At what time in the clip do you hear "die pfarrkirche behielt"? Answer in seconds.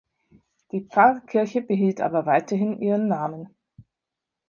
0.71-2.01